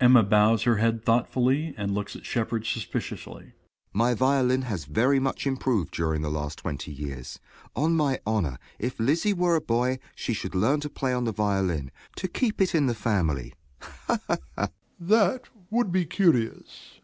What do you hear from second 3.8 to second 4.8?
My violin